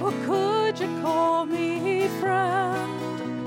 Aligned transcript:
Or 0.00 0.12
could 0.24 0.80
you 0.80 0.88
call 1.02 1.44
me 1.44 2.08
friend? 2.20 3.46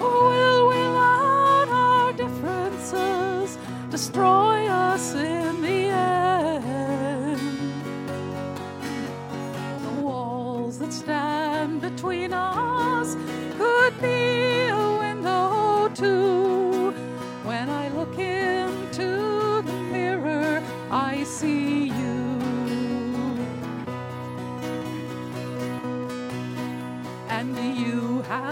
Or 0.00 0.30
will 0.30 0.68
we 0.68 0.76
let 0.76 1.68
our 1.68 2.12
differences 2.14 3.58
destroy 3.90 4.66
us 4.66 5.14
in 5.14 5.60
the 5.60 5.90
end? 5.90 7.40
The 9.82 10.02
walls 10.02 10.78
that 10.78 10.92
stand 10.92 11.82
between 11.82 12.32
us 12.32 12.69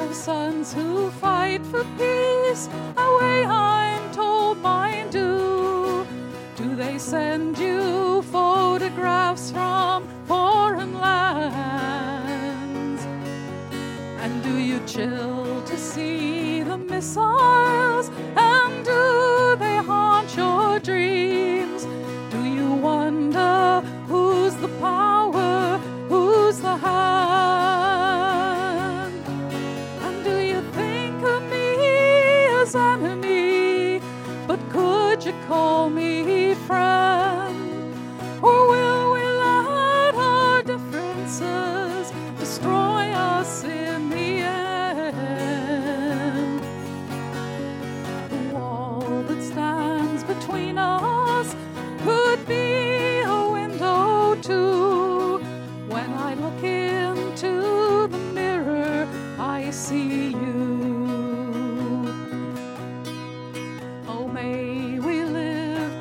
have 0.08 0.16
sons 0.16 0.72
who 0.72 1.10
fight 1.10 1.60
for 1.66 1.84
peace, 1.98 2.68
a 2.96 3.18
way 3.20 3.44
I'm 3.44 4.10
told 4.12 4.56
mine 4.62 5.10
do. 5.10 6.06
Do 6.56 6.74
they 6.74 6.96
send 6.98 7.58
you 7.58 8.22
photographs 8.22 9.50
from 9.50 10.08
foreign 10.26 10.98
lands? 10.98 11.82
And 14.22 14.42
do 14.42 14.56
you 14.56 14.80
chill 14.86 15.62
to 15.66 15.76
see 15.76 16.62
the 16.62 16.78
missiles? 16.78 18.10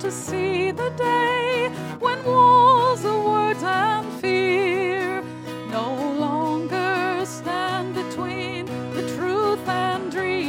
To 0.07 0.13
see 0.13 0.71
the 0.71 0.89
day 0.91 1.69
when 1.99 2.23
walls 2.23 3.03
of 3.03 3.25
words 3.25 3.61
and 3.61 4.07
fear 4.21 5.21
no 5.69 5.93
longer 6.17 7.25
stand 7.25 7.93
between 7.93 8.65
the 8.93 9.01
truth 9.17 9.67
and 9.67 10.09
dreams. 10.09 10.47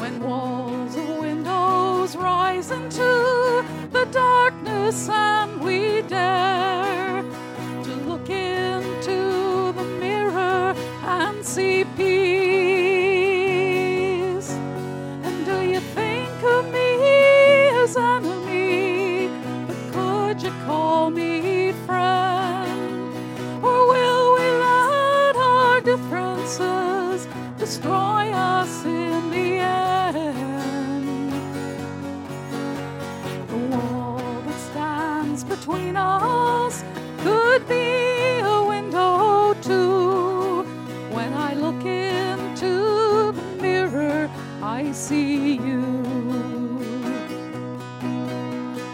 When 0.00 0.18
walls 0.22 0.96
of 0.96 1.18
windows 1.18 2.16
rise 2.16 2.70
into 2.70 3.62
the 3.92 4.06
darkness 4.10 5.10
and 5.10 5.53
I 44.74 44.90
see 44.90 45.54
you. 45.54 45.82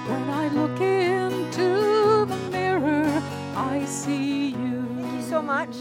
When 0.09 0.29
I 0.29 0.49
look 0.49 0.79
into 0.79 2.27
the 2.27 2.37
mirror, 2.53 3.23
I 3.57 3.87
see 3.87 4.49
you. 4.51 4.85
Thank 5.01 5.15
you 5.15 5.23
so 5.23 5.41
much. 5.41 5.75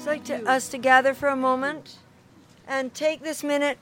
I'd 0.00 0.06
like 0.06 0.24
to, 0.24 0.44
us 0.50 0.68
to 0.70 0.78
gather 0.78 1.14
for 1.14 1.28
a 1.28 1.36
moment 1.36 1.98
and 2.66 2.92
take 2.94 3.22
this 3.22 3.44
minute 3.44 3.78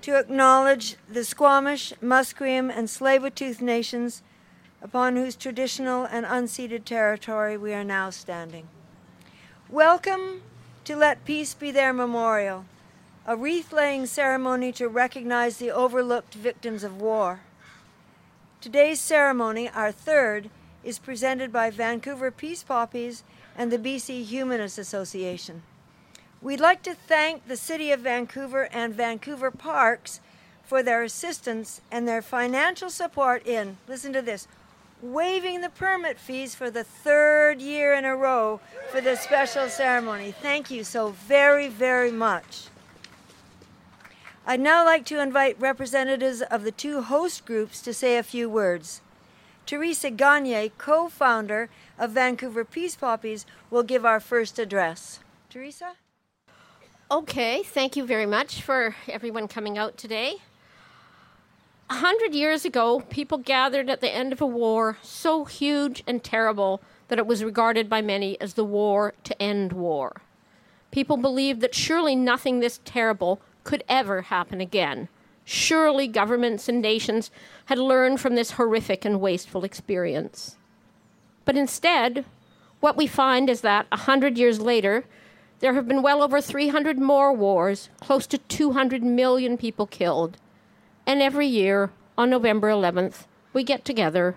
to 0.00 0.18
acknowledge 0.18 0.96
the 1.06 1.22
Squamish, 1.22 1.92
Musqueam, 2.02 2.74
and 2.74 2.88
Tsleil-Waututh 2.88 3.60
nations 3.60 4.22
upon 4.80 5.16
whose 5.16 5.36
traditional 5.36 6.06
and 6.06 6.24
unceded 6.24 6.86
territory 6.86 7.58
we 7.58 7.74
are 7.74 7.84
now 7.84 8.08
standing. 8.08 8.68
Welcome 9.68 10.40
to 10.84 10.96
Let 10.96 11.26
Peace 11.26 11.52
Be 11.52 11.70
Their 11.70 11.92
Memorial, 11.92 12.64
a 13.26 13.36
wreath 13.36 13.72
laying 13.72 14.04
ceremony 14.04 14.70
to 14.70 14.86
recognize 14.86 15.56
the 15.56 15.70
overlooked 15.70 16.34
victims 16.34 16.84
of 16.84 17.00
war. 17.00 17.40
Today's 18.60 19.00
ceremony, 19.00 19.68
our 19.70 19.90
third, 19.90 20.50
is 20.82 20.98
presented 20.98 21.50
by 21.50 21.70
Vancouver 21.70 22.30
Peace 22.30 22.62
Poppies 22.62 23.22
and 23.56 23.72
the 23.72 23.78
BC 23.78 24.24
Humanist 24.24 24.78
Association. 24.78 25.62
We'd 26.42 26.60
like 26.60 26.82
to 26.82 26.94
thank 26.94 27.48
the 27.48 27.56
City 27.56 27.90
of 27.92 28.00
Vancouver 28.00 28.68
and 28.70 28.94
Vancouver 28.94 29.50
Parks 29.50 30.20
for 30.62 30.82
their 30.82 31.02
assistance 31.02 31.80
and 31.90 32.06
their 32.06 32.20
financial 32.20 32.90
support 32.90 33.46
in, 33.46 33.78
listen 33.88 34.12
to 34.12 34.20
this, 34.20 34.46
waiving 35.00 35.62
the 35.62 35.70
permit 35.70 36.18
fees 36.18 36.54
for 36.54 36.70
the 36.70 36.84
third 36.84 37.62
year 37.62 37.94
in 37.94 38.04
a 38.04 38.14
row 38.14 38.60
for 38.90 39.00
this 39.00 39.20
special 39.20 39.68
ceremony. 39.70 40.34
Thank 40.42 40.70
you 40.70 40.84
so 40.84 41.10
very, 41.10 41.68
very 41.68 42.12
much. 42.12 42.68
I'd 44.46 44.60
now 44.60 44.84
like 44.84 45.06
to 45.06 45.22
invite 45.22 45.58
representatives 45.58 46.42
of 46.42 46.64
the 46.64 46.70
two 46.70 47.00
host 47.00 47.46
groups 47.46 47.80
to 47.80 47.94
say 47.94 48.18
a 48.18 48.22
few 48.22 48.50
words. 48.50 49.00
Teresa 49.64 50.10
Gagne, 50.10 50.70
co 50.76 51.08
founder 51.08 51.70
of 51.98 52.10
Vancouver 52.10 52.62
Peace 52.62 52.94
Poppies, 52.94 53.46
will 53.70 53.82
give 53.82 54.04
our 54.04 54.20
first 54.20 54.58
address. 54.58 55.20
Teresa? 55.48 55.92
Okay, 57.10 57.62
thank 57.62 57.96
you 57.96 58.04
very 58.04 58.26
much 58.26 58.60
for 58.60 58.94
everyone 59.08 59.48
coming 59.48 59.78
out 59.78 59.96
today. 59.96 60.36
A 61.88 61.94
hundred 61.94 62.34
years 62.34 62.66
ago, 62.66 63.00
people 63.08 63.38
gathered 63.38 63.88
at 63.88 64.02
the 64.02 64.14
end 64.14 64.34
of 64.34 64.42
a 64.42 64.46
war 64.46 64.98
so 65.00 65.46
huge 65.46 66.02
and 66.06 66.22
terrible 66.22 66.82
that 67.08 67.18
it 67.18 67.26
was 67.26 67.42
regarded 67.42 67.88
by 67.88 68.02
many 68.02 68.38
as 68.42 68.54
the 68.54 68.64
war 68.64 69.14
to 69.24 69.40
end 69.42 69.72
war. 69.72 70.20
People 70.90 71.16
believed 71.16 71.62
that 71.62 71.74
surely 71.74 72.14
nothing 72.14 72.60
this 72.60 72.80
terrible 72.84 73.40
could 73.64 73.82
ever 73.88 74.22
happen 74.22 74.60
again. 74.60 75.08
Surely 75.44 76.06
governments 76.06 76.68
and 76.68 76.80
nations 76.80 77.30
had 77.66 77.78
learned 77.78 78.20
from 78.20 78.34
this 78.34 78.52
horrific 78.52 79.04
and 79.04 79.20
wasteful 79.20 79.64
experience. 79.64 80.56
But 81.44 81.56
instead, 81.56 82.24
what 82.80 82.96
we 82.96 83.06
find 83.06 83.50
is 83.50 83.62
that 83.62 83.86
a 83.90 83.98
hundred 83.98 84.38
years 84.38 84.60
later, 84.60 85.04
there 85.60 85.74
have 85.74 85.88
been 85.88 86.02
well 86.02 86.22
over 86.22 86.40
300 86.40 86.98
more 86.98 87.32
wars, 87.32 87.88
close 88.00 88.26
to 88.28 88.38
200 88.38 89.02
million 89.02 89.56
people 89.56 89.86
killed. 89.86 90.36
And 91.06 91.20
every 91.20 91.46
year 91.46 91.90
on 92.16 92.30
November 92.30 92.68
11th, 92.68 93.24
we 93.52 93.64
get 93.64 93.84
together 93.84 94.34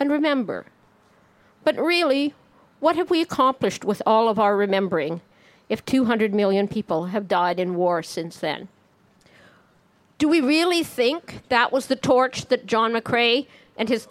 and 0.00 0.10
remember. 0.10 0.66
But 1.64 1.76
really, 1.76 2.34
what 2.80 2.96
have 2.96 3.10
we 3.10 3.20
accomplished 3.20 3.84
with 3.84 4.02
all 4.06 4.28
of 4.28 4.38
our 4.38 4.56
remembering 4.56 5.20
if 5.68 5.84
200 5.84 6.34
million 6.34 6.68
people 6.68 7.06
have 7.06 7.28
died 7.28 7.60
in 7.60 7.74
war 7.74 8.02
since 8.02 8.38
then? 8.38 8.68
Do 10.18 10.28
we 10.28 10.40
really 10.40 10.82
think 10.82 11.42
that 11.48 11.72
was 11.72 11.86
the 11.86 11.96
torch 11.96 12.46
that 12.46 12.66
John 12.66 12.92
McCrae 12.92 13.46
and 13.76 13.88
his 13.88 14.08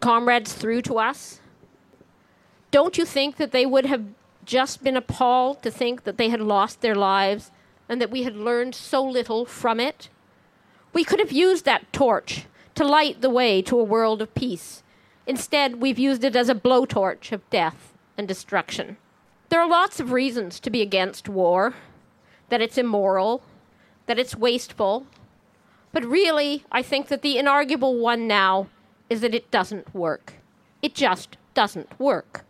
comrades 0.00 0.52
threw 0.52 0.82
to 0.82 0.98
us? 0.98 1.40
Don't 2.70 2.98
you 2.98 3.04
think 3.04 3.36
that 3.36 3.52
they 3.52 3.64
would 3.64 3.86
have 3.86 4.04
just 4.44 4.82
been 4.82 4.96
appalled 4.96 5.62
to 5.62 5.70
think 5.70 6.04
that 6.04 6.16
they 6.16 6.28
had 6.28 6.40
lost 6.40 6.80
their 6.80 6.94
lives 6.94 7.50
and 7.88 8.00
that 8.00 8.10
we 8.10 8.24
had 8.24 8.36
learned 8.36 8.74
so 8.74 9.04
little 9.04 9.44
from 9.46 9.78
it? 9.78 10.08
We 10.92 11.04
could 11.04 11.20
have 11.20 11.32
used 11.32 11.64
that 11.64 11.92
torch 11.92 12.46
to 12.74 12.84
light 12.84 13.20
the 13.20 13.30
way 13.30 13.62
to 13.62 13.78
a 13.78 13.84
world 13.84 14.20
of 14.20 14.34
peace. 14.34 14.82
Instead, 15.26 15.80
we've 15.80 15.98
used 15.98 16.24
it 16.24 16.34
as 16.34 16.48
a 16.48 16.54
blowtorch 16.54 17.32
of 17.32 17.48
death 17.50 17.92
and 18.16 18.26
destruction. 18.26 18.96
There 19.48 19.60
are 19.60 19.68
lots 19.68 19.98
of 19.98 20.12
reasons 20.12 20.60
to 20.60 20.70
be 20.70 20.82
against 20.82 21.28
war 21.28 21.74
that 22.50 22.60
it's 22.60 22.76
immoral, 22.76 23.42
that 24.06 24.18
it's 24.18 24.36
wasteful. 24.36 25.06
But 25.92 26.04
really, 26.04 26.64
I 26.70 26.82
think 26.82 27.08
that 27.08 27.22
the 27.22 27.36
inarguable 27.36 27.98
one 27.98 28.26
now 28.26 28.68
is 29.08 29.22
that 29.22 29.34
it 29.34 29.50
doesn't 29.50 29.94
work. 29.94 30.34
It 30.82 30.94
just 30.94 31.38
doesn't 31.54 31.98
work. 31.98 32.44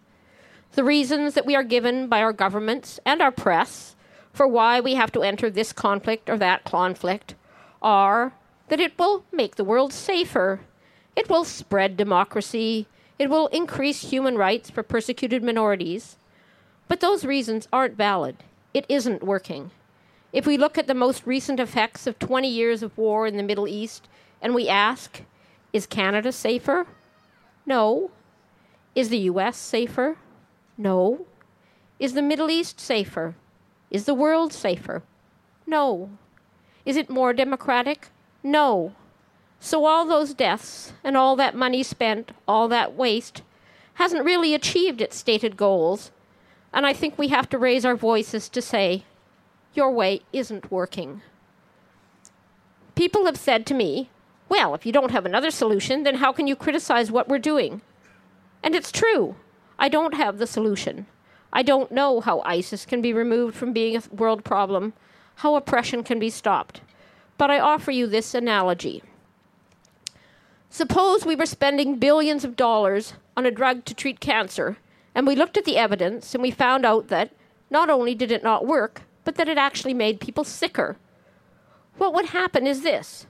The 0.73 0.83
reasons 0.85 1.35
that 1.35 1.47
we 1.47 1.55
are 1.55 1.63
given 1.63 2.09
by 2.09 2.21
our 2.21 2.33
governments 2.33 2.99
and 3.05 3.23
our 3.23 3.31
press 3.31 3.95
for 4.33 4.47
why 4.47 4.81
we 4.81 4.95
have 4.95 5.13
to 5.13 5.23
enter 5.23 5.51
this 5.51 5.73
conflict 5.73 6.29
or 6.29 6.37
that 6.39 6.65
conflict 6.65 7.35
are 7.81 8.33
that 8.69 8.81
it 8.81 8.99
will 8.99 9.25
make 9.33 9.57
the 9.57 9.65
world 9.65 9.93
safer, 9.93 10.61
it 11.17 11.31
will 11.31 11.45
spread 11.45 11.97
democracy, 11.97 12.87
it 13.19 13.31
will 13.31 13.47
increase 13.49 14.11
human 14.11 14.37
rights 14.37 14.69
for 14.69 14.83
persecuted 14.83 15.43
minorities. 15.43 16.17
But 16.89 17.01
those 17.01 17.25
reasons 17.25 17.69
aren't 17.73 17.97
valid. 17.97 18.37
It 18.75 18.87
isn't 18.89 19.23
working. 19.23 19.71
If 20.33 20.47
we 20.47 20.59
look 20.59 20.77
at 20.77 20.87
the 20.87 20.95
most 20.95 21.27
recent 21.27 21.61
effects 21.61 22.07
of 22.07 22.19
20 22.19 22.49
years 22.49 22.83
of 22.83 22.97
war 22.99 23.27
in 23.27 23.37
the 23.37 23.43
Middle 23.43 23.69
East 23.69 24.09
and 24.43 24.55
we 24.55 24.69
ask, 24.69 25.23
is 25.73 25.87
Canada 25.87 26.33
safer? 26.33 26.87
No. 27.65 28.11
Is 28.95 29.09
the 29.11 29.19
US 29.31 29.57
safer? 29.57 30.17
No. 30.77 31.27
Is 31.99 32.15
the 32.15 32.23
Middle 32.23 32.51
East 32.51 32.81
safer? 32.81 33.35
Is 33.91 34.05
the 34.05 34.15
world 34.15 34.53
safer? 34.53 35.03
No. 35.67 36.11
Is 36.85 36.97
it 36.97 37.11
more 37.11 37.33
democratic? 37.33 38.09
No. 38.43 38.95
So 39.61 39.85
all 39.85 40.07
those 40.07 40.35
deaths 40.35 40.93
and 41.03 41.17
all 41.17 41.37
that 41.37 41.55
money 41.55 41.83
spent, 41.83 42.33
all 42.47 42.69
that 42.69 42.95
waste, 42.95 43.43
hasn't 43.95 44.25
really 44.25 44.55
achieved 44.55 45.01
its 45.01 45.17
stated 45.17 45.57
goals. 45.57 46.11
And 46.73 46.87
I 46.87 46.93
think 46.93 47.17
we 47.17 47.29
have 47.29 47.49
to 47.51 47.59
raise 47.59 47.85
our 47.85 47.97
voices 47.97 48.49
to 48.51 48.63
say, 48.63 49.05
your 49.75 49.91
way 49.91 50.21
isn't 50.33 50.71
working. 50.71 51.23
People 52.95 53.27
have 53.27 53.37
said 53.37 53.67
to 53.67 53.75
me, 53.75 54.11
well, 54.49 54.75
if 54.75 54.85
you 54.85 54.93
don't 54.93 55.11
have 55.11 55.27
another 55.27 55.51
solution, 55.51 56.03
then 56.03 56.17
how 56.17 56.33
can 56.33 56.47
you 56.47 56.57
criticize 56.57 57.11
what 57.11 57.29
we're 57.29 57.39
doing? 57.39 57.81
And 58.63 58.75
it's 58.75 58.91
true. 58.91 59.37
I 59.79 59.89
don't 59.89 60.15
have 60.15 60.39
the 60.39 60.47
solution. 60.47 61.07
I 61.53 61.63
don't 61.63 61.93
know 61.93 62.21
how 62.21 62.41
ISIS 62.41 62.85
can 62.85 63.01
be 63.01 63.13
removed 63.13 63.57
from 63.57 63.73
being 63.73 63.97
a 63.97 64.03
world 64.15 64.45
problem, 64.45 64.93
how 65.37 65.55
oppression 65.55 66.03
can 66.03 66.19
be 66.19 66.31
stopped. 66.31 66.81
But 67.37 67.51
I 67.51 67.61
offer 67.61 67.91
you 67.91 68.07
this 68.07 68.35
analogy. 68.35 69.03
Suppose 70.71 71.25
we 71.25 71.37
were 71.37 71.47
spending 71.47 71.99
billions 71.99 72.45
of 72.45 72.57
dollars 72.57 73.15
on 73.37 73.47
a 73.47 73.51
drug 73.51 73.85
to 73.87 73.95
treat 73.95 74.21
cancer, 74.21 74.77
and 75.15 75.27
we 75.27 75.37
looked 75.37 75.57
at 75.57 75.65
the 75.65 75.77
evidence 75.77 76.35
and 76.35 76.43
we 76.43 76.51
found 76.51 76.85
out 76.85 77.09
that 77.09 77.33
not 77.71 77.91
only 77.91 78.15
did 78.15 78.31
it 78.31 78.43
not 78.43 78.67
work, 78.67 79.03
but 79.25 79.35
that 79.37 79.49
it 79.49 79.59
actually 79.59 79.95
made 79.95 80.21
people 80.21 80.45
sicker. 80.45 80.97
What 81.97 82.15
would 82.15 82.27
happen 82.27 82.67
is 82.67 82.83
this 82.83 83.27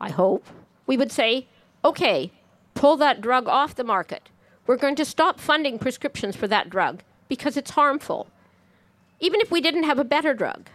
I 0.00 0.10
hope. 0.10 0.46
We 0.86 0.96
would 0.96 1.12
say, 1.12 1.48
okay, 1.84 2.32
pull 2.74 2.96
that 2.98 3.20
drug 3.20 3.48
off 3.48 3.74
the 3.74 3.84
market. 3.84 4.28
We're 4.66 4.76
going 4.76 4.96
to 4.96 5.04
stop 5.04 5.40
funding 5.40 5.78
prescriptions 5.78 6.36
for 6.36 6.48
that 6.48 6.70
drug 6.70 7.02
because 7.28 7.56
it's 7.56 7.72
harmful. 7.72 8.28
Even 9.20 9.40
if 9.40 9.50
we 9.50 9.60
didn't 9.60 9.84
have 9.84 9.98
a 9.98 10.04
better 10.04 10.34
drug, 10.34 10.68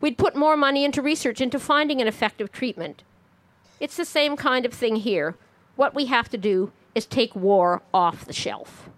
we'd 0.00 0.18
put 0.18 0.36
more 0.36 0.56
money 0.56 0.84
into 0.84 1.02
research 1.02 1.40
into 1.40 1.58
finding 1.58 2.00
an 2.00 2.08
effective 2.08 2.52
treatment. 2.52 3.02
It's 3.80 3.96
the 3.96 4.04
same 4.04 4.36
kind 4.36 4.66
of 4.66 4.74
thing 4.74 4.96
here. 4.96 5.36
What 5.76 5.94
we 5.94 6.06
have 6.06 6.28
to 6.30 6.38
do 6.38 6.72
is 6.94 7.06
take 7.06 7.34
war 7.34 7.82
off 7.94 8.24
the 8.24 8.32
shelf. 8.32 8.90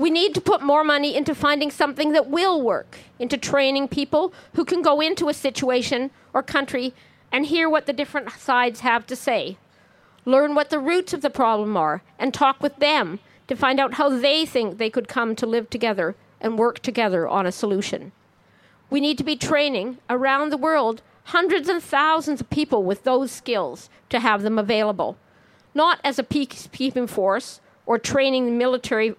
We 0.00 0.08
need 0.08 0.32
to 0.32 0.40
put 0.40 0.62
more 0.62 0.82
money 0.82 1.14
into 1.14 1.34
finding 1.34 1.70
something 1.70 2.12
that 2.12 2.30
will 2.30 2.62
work, 2.62 2.96
into 3.18 3.36
training 3.36 3.88
people 3.88 4.32
who 4.54 4.64
can 4.64 4.80
go 4.80 4.98
into 4.98 5.28
a 5.28 5.34
situation 5.34 6.10
or 6.32 6.42
country 6.42 6.94
and 7.30 7.44
hear 7.44 7.68
what 7.68 7.84
the 7.84 7.92
different 7.92 8.30
sides 8.30 8.80
have 8.80 9.06
to 9.08 9.14
say. 9.14 9.58
Learn 10.24 10.54
what 10.54 10.70
the 10.70 10.78
roots 10.78 11.12
of 11.12 11.20
the 11.20 11.28
problem 11.28 11.76
are 11.76 12.02
and 12.18 12.32
talk 12.32 12.62
with 12.62 12.76
them 12.76 13.18
to 13.46 13.54
find 13.54 13.78
out 13.78 13.94
how 13.94 14.08
they 14.08 14.46
think 14.46 14.78
they 14.78 14.88
could 14.88 15.06
come 15.06 15.36
to 15.36 15.44
live 15.44 15.68
together 15.68 16.16
and 16.40 16.58
work 16.58 16.78
together 16.78 17.28
on 17.28 17.44
a 17.44 17.52
solution. 17.52 18.12
We 18.88 19.02
need 19.02 19.18
to 19.18 19.24
be 19.24 19.36
training 19.36 19.98
around 20.08 20.48
the 20.48 20.56
world 20.56 21.02
hundreds 21.24 21.68
and 21.68 21.82
thousands 21.82 22.40
of 22.40 22.48
people 22.48 22.82
with 22.84 23.04
those 23.04 23.30
skills 23.30 23.90
to 24.08 24.20
have 24.20 24.40
them 24.40 24.58
available, 24.58 25.18
not 25.74 26.00
as 26.02 26.18
a 26.18 26.24
peacekeeping 26.24 27.06
force 27.06 27.60
or 27.84 27.98
training 27.98 28.46
the 28.46 28.52
military 28.52 29.14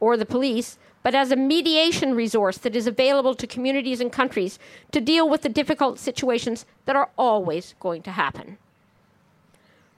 or 0.00 0.16
the 0.16 0.26
police, 0.26 0.78
but 1.02 1.14
as 1.14 1.30
a 1.30 1.36
mediation 1.36 2.14
resource 2.14 2.58
that 2.58 2.74
is 2.74 2.86
available 2.86 3.34
to 3.34 3.46
communities 3.46 4.00
and 4.00 4.12
countries 4.12 4.58
to 4.92 5.00
deal 5.00 5.28
with 5.28 5.42
the 5.42 5.48
difficult 5.48 5.98
situations 5.98 6.66
that 6.84 6.96
are 6.96 7.10
always 7.16 7.74
going 7.78 8.02
to 8.02 8.10
happen. 8.10 8.58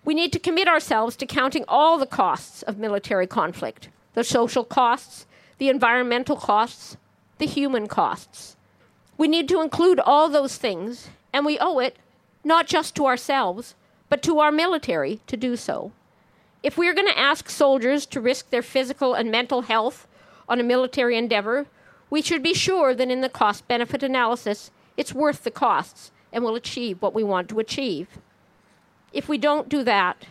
We 0.05 0.15
need 0.15 0.33
to 0.33 0.38
commit 0.38 0.69
ourselves 0.69 1.17
to 1.17 1.26
counting 1.26 1.64
all 1.67 1.99
the 1.99 2.07
costs 2.07 2.62
of 2.62 2.78
military 2.78 3.26
conflict 3.26 3.88
the 4.14 4.25
social 4.25 4.64
costs, 4.64 5.26
the 5.59 5.69
environmental 5.69 6.35
costs, 6.35 6.97
the 7.38 7.47
human 7.47 7.87
costs. 7.87 8.57
We 9.17 9.28
need 9.28 9.49
to 9.49 9.61
include 9.61 10.00
all 10.00 10.28
those 10.28 10.57
things, 10.57 11.09
and 11.33 11.47
we 11.47 11.59
owe 11.59 11.78
it 11.78 11.97
not 12.43 12.67
just 12.67 12.95
to 12.97 13.07
ourselves, 13.07 13.75
but 14.09 14.23
to 14.23 14.40
our 14.40 14.50
military 14.50 15.21
to 15.26 15.37
do 15.37 15.57
so. 15.57 15.93
If 16.62 16.77
we 16.77 16.88
are 16.88 16.95
going 16.95 17.07
to 17.07 17.19
ask 17.19 17.49
soldiers 17.49 18.05
to 18.07 18.21
risk 18.21 18.50
their 18.50 18.62
physical 18.62 19.15
and 19.15 19.31
mental 19.31 19.62
health 19.62 20.09
on 20.49 20.59
a 20.59 20.65
military 20.65 21.17
endeavor, 21.17 21.67
we 22.11 22.23
should 22.23 22.43
be 22.43 22.55
sure 22.55 22.95
that 22.95 23.11
in 23.11 23.21
the 23.21 23.29
cost 23.29 23.69
benefit 23.69 24.03
analysis, 24.03 24.71
it's 24.97 25.15
worth 25.15 25.45
the 25.45 25.50
costs 25.50 26.11
and 26.33 26.43
will 26.43 26.57
achieve 26.57 27.00
what 27.00 27.15
we 27.15 27.23
want 27.23 27.49
to 27.49 27.61
achieve. 27.61 28.19
If 29.12 29.29
we 29.29 29.38
don't 29.38 29.69
do 29.69 29.83
that, 29.85 30.27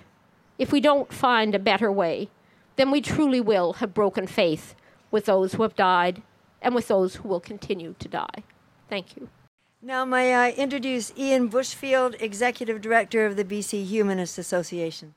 if 0.58 0.72
we 0.72 0.82
don't 0.82 1.14
find 1.14 1.56
a 1.56 1.60
better 1.60 1.92
way, 1.92 2.30
then 2.76 2.92
we 2.92 3.02
truly 3.02 3.42
will 3.42 3.74
have 3.74 3.94
broken 3.94 4.28
faith 4.28 4.76
with 5.12 5.26
those 5.26 5.54
who 5.54 5.64
have 5.64 5.76
died 5.76 6.22
and 6.62 6.76
with 6.76 6.88
those 6.88 7.16
who 7.16 7.28
will 7.30 7.40
continue 7.40 7.96
to 8.00 8.08
die. 8.08 8.44
Thank 8.90 9.16
you. 9.16 9.30
Now, 9.82 10.06
may 10.06 10.34
I 10.34 10.52
introduce 10.52 11.14
Ian 11.18 11.50
Bushfield, 11.50 12.22
Executive 12.22 12.82
Director 12.82 13.26
of 13.26 13.36
the 13.36 13.46
BC 13.46 13.86
Humanist 13.86 14.38
Association. 14.38 15.14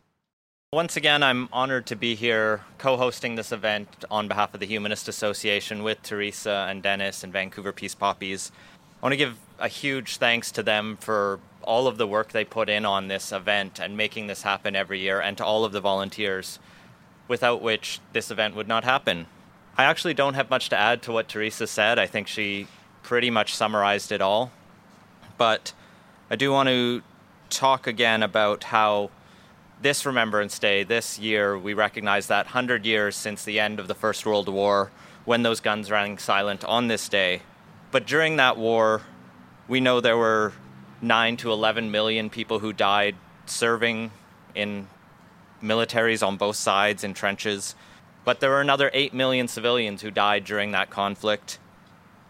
Once 0.72 0.96
again, 0.96 1.20
I'm 1.20 1.48
honored 1.52 1.84
to 1.86 1.96
be 1.96 2.14
here 2.14 2.60
co 2.78 2.96
hosting 2.96 3.34
this 3.34 3.50
event 3.50 4.04
on 4.08 4.28
behalf 4.28 4.54
of 4.54 4.60
the 4.60 4.66
Humanist 4.66 5.08
Association 5.08 5.82
with 5.82 6.00
Teresa 6.04 6.68
and 6.70 6.80
Dennis 6.80 7.24
and 7.24 7.32
Vancouver 7.32 7.72
Peace 7.72 7.96
Poppies. 7.96 8.52
I 9.02 9.06
want 9.06 9.12
to 9.12 9.16
give 9.16 9.36
a 9.58 9.66
huge 9.66 10.18
thanks 10.18 10.52
to 10.52 10.62
them 10.62 10.96
for 11.00 11.40
all 11.62 11.88
of 11.88 11.98
the 11.98 12.06
work 12.06 12.30
they 12.30 12.44
put 12.44 12.68
in 12.68 12.86
on 12.86 13.08
this 13.08 13.32
event 13.32 13.80
and 13.80 13.96
making 13.96 14.28
this 14.28 14.42
happen 14.42 14.76
every 14.76 15.00
year, 15.00 15.20
and 15.20 15.36
to 15.38 15.44
all 15.44 15.64
of 15.64 15.72
the 15.72 15.80
volunteers, 15.80 16.60
without 17.26 17.60
which 17.60 17.98
this 18.12 18.30
event 18.30 18.54
would 18.54 18.68
not 18.68 18.84
happen. 18.84 19.26
I 19.76 19.82
actually 19.82 20.14
don't 20.14 20.34
have 20.34 20.50
much 20.50 20.68
to 20.68 20.78
add 20.78 21.02
to 21.02 21.10
what 21.10 21.26
Teresa 21.26 21.66
said. 21.66 21.98
I 21.98 22.06
think 22.06 22.28
she 22.28 22.68
pretty 23.02 23.28
much 23.28 23.56
summarized 23.56 24.12
it 24.12 24.22
all. 24.22 24.52
But 25.36 25.72
I 26.30 26.36
do 26.36 26.52
want 26.52 26.68
to 26.68 27.02
talk 27.48 27.88
again 27.88 28.22
about 28.22 28.62
how 28.62 29.10
this 29.82 30.04
Remembrance 30.04 30.58
Day, 30.58 30.84
this 30.84 31.18
year, 31.18 31.56
we 31.56 31.72
recognize 31.72 32.26
that 32.26 32.46
100 32.46 32.84
years 32.84 33.16
since 33.16 33.44
the 33.44 33.58
end 33.58 33.80
of 33.80 33.88
the 33.88 33.94
First 33.94 34.26
World 34.26 34.48
War, 34.48 34.90
when 35.24 35.42
those 35.42 35.60
guns 35.60 35.90
rang 35.90 36.18
silent 36.18 36.64
on 36.64 36.88
this 36.88 37.08
day. 37.08 37.42
But 37.90 38.06
during 38.06 38.36
that 38.36 38.58
war, 38.58 39.02
we 39.68 39.80
know 39.80 40.00
there 40.00 40.18
were 40.18 40.52
9 41.00 41.36
to 41.38 41.50
11 41.50 41.90
million 41.90 42.28
people 42.28 42.58
who 42.58 42.72
died 42.74 43.16
serving 43.46 44.10
in 44.54 44.86
militaries 45.62 46.26
on 46.26 46.36
both 46.36 46.56
sides 46.56 47.02
in 47.02 47.14
trenches. 47.14 47.74
But 48.24 48.40
there 48.40 48.50
were 48.50 48.60
another 48.60 48.90
8 48.92 49.14
million 49.14 49.48
civilians 49.48 50.02
who 50.02 50.10
died 50.10 50.44
during 50.44 50.72
that 50.72 50.90
conflict. 50.90 51.58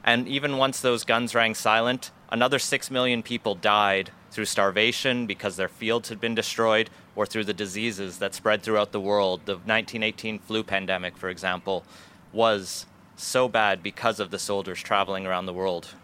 And 0.05 0.29
even 0.29 0.57
once 0.57 0.81
those 0.81 1.05
guns 1.05 1.35
rang 1.35 1.57
silent, 1.57 2.13
another 2.31 2.61
6 2.61 2.91
million 2.93 3.25
people 3.25 3.57
died 3.57 4.13
through 4.31 4.45
starvation 4.45 5.27
because 5.27 5.57
their 5.57 5.69
fields 5.69 6.09
had 6.09 6.21
been 6.21 6.35
destroyed, 6.35 6.89
or 7.17 7.27
through 7.27 7.45
the 7.45 7.53
diseases 7.53 8.19
that 8.19 8.35
spread 8.35 8.63
throughout 8.63 8.93
the 8.93 9.01
world. 9.01 9.41
The 9.45 9.55
1918 9.55 10.39
flu 10.39 10.63
pandemic, 10.63 11.17
for 11.17 11.29
example, 11.29 11.85
was 12.33 12.87
so 13.17 13.49
bad 13.49 13.83
because 13.83 14.21
of 14.21 14.31
the 14.31 14.39
soldiers 14.39 14.81
traveling 14.83 15.27
around 15.27 15.47
the 15.47 15.53
world 15.53 15.95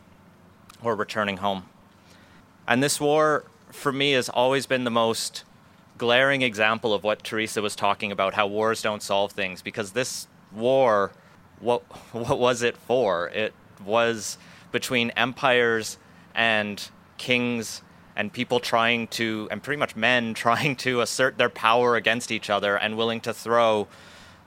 or 0.82 0.94
returning 0.94 1.38
home. 1.38 1.64
And 2.68 2.82
this 2.82 3.00
war, 3.00 3.44
for 3.70 3.92
me, 3.92 4.12
has 4.12 4.28
always 4.28 4.66
been 4.66 4.84
the 4.84 4.90
most 4.90 5.44
glaring 5.98 6.42
example 6.42 6.92
of 6.92 7.04
what 7.04 7.24
Teresa 7.24 7.62
was 7.62 7.74
talking 7.74 8.12
about 8.12 8.34
how 8.34 8.46
wars 8.46 8.82
don't 8.82 9.02
solve 9.02 9.32
things 9.32 9.62
because 9.62 9.92
this 9.92 10.28
war 10.52 11.10
what 11.60 11.82
what 12.12 12.38
was 12.38 12.62
it 12.62 12.76
for 12.76 13.28
it 13.28 13.54
was 13.84 14.36
between 14.72 15.10
empires 15.10 15.96
and 16.34 16.90
kings 17.16 17.82
and 18.16 18.32
people 18.32 18.58
trying 18.58 19.06
to 19.08 19.46
and 19.50 19.62
pretty 19.62 19.78
much 19.78 19.94
men 19.94 20.34
trying 20.46 20.74
to 20.76 21.00
assert 21.00 21.38
their 21.38 21.48
power 21.48 21.96
against 21.96 22.30
each 22.30 22.50
other 22.50 22.76
and 22.76 22.96
willing 22.96 23.20
to 23.20 23.32
throw 23.32 23.86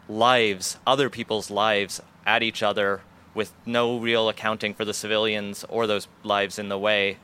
lives 0.08 0.78
other 0.88 1.10
people's 1.10 1.50
lives 1.50 2.02
at 2.26 2.44
each 2.44 2.64
other 2.64 3.02
with 3.34 3.54
no 3.66 3.98
real 3.98 4.28
accounting 4.28 4.74
for 4.74 4.84
the 4.84 4.94
civilians 4.94 5.64
or 5.70 5.86
those 5.86 6.08
lives 6.24 6.58
in 6.58 6.68
the 6.68 6.80
way 6.80 7.18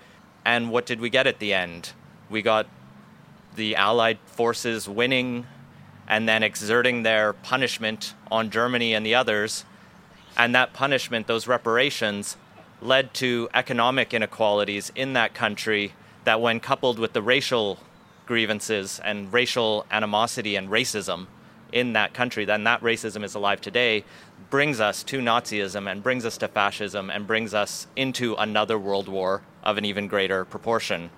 and 0.45 0.69
what 0.69 0.85
did 0.85 1.01
we 1.01 1.09
get 1.09 1.25
at 1.25 1.39
the 1.39 1.53
end 1.53 1.91
we 2.29 2.41
got 2.41 2.67
the 3.55 3.75
Allied 3.75 4.19
forces 4.25 4.87
winning 4.87 5.45
and 6.07 6.27
then 6.27 6.43
exerting 6.43 7.03
their 7.03 7.33
punishment 7.33 8.13
on 8.31 8.49
Germany 8.49 8.93
and 8.93 9.05
the 9.05 9.15
others. 9.15 9.65
And 10.37 10.53
that 10.53 10.73
punishment, 10.73 11.27
those 11.27 11.47
reparations, 11.47 12.37
led 12.81 13.13
to 13.15 13.49
economic 13.53 14.13
inequalities 14.13 14.91
in 14.95 15.13
that 15.13 15.33
country 15.33 15.93
that, 16.25 16.41
when 16.41 16.59
coupled 16.59 16.99
with 16.99 17.13
the 17.13 17.21
racial 17.21 17.79
grievances 18.25 18.99
and 19.03 19.31
racial 19.31 19.85
animosity 19.91 20.55
and 20.55 20.69
racism 20.69 21.27
in 21.71 21.93
that 21.93 22.13
country, 22.13 22.45
then 22.45 22.63
that 22.63 22.81
racism 22.81 23.23
is 23.23 23.35
alive 23.35 23.61
today, 23.61 24.03
brings 24.49 24.79
us 24.79 25.03
to 25.03 25.19
Nazism 25.19 25.89
and 25.91 26.03
brings 26.03 26.25
us 26.25 26.37
to 26.37 26.47
fascism 26.47 27.09
and 27.09 27.27
brings 27.27 27.53
us 27.53 27.87
into 27.95 28.35
another 28.35 28.77
world 28.77 29.07
war 29.07 29.41
of 29.63 29.77
an 29.77 29.85
even 29.85 30.07
greater 30.07 30.45
proportion. 30.45 31.09